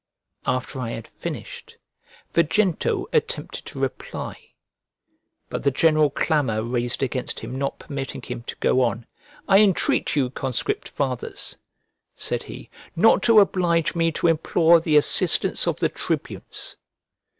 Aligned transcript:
After 0.47 0.79
I 0.79 0.89
had 0.89 1.07
finished, 1.07 1.77
Vejento 2.33 3.05
attempted 3.13 3.67
to 3.67 3.77
reply; 3.79 4.35
but 5.47 5.61
the 5.61 5.69
general 5.69 6.09
clamour 6.09 6.63
raised 6.63 7.03
against 7.03 7.39
him 7.41 7.55
not 7.55 7.77
permitting 7.77 8.23
him 8.23 8.41
to 8.47 8.55
go 8.55 8.81
on, 8.81 9.05
"I 9.47 9.59
entreat 9.59 10.15
you, 10.15 10.31
conscript 10.31 10.89
fathers," 10.89 11.55
said 12.15 12.41
he, 12.41 12.71
"not 12.95 13.21
to 13.21 13.39
oblige 13.41 13.93
me 13.93 14.11
to 14.13 14.25
implore 14.25 14.79
the 14.79 14.97
assistance 14.97 15.67
of 15.67 15.79
the 15.79 15.89
tribunes." 15.89 16.77